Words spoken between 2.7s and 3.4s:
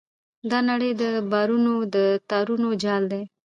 جال دی.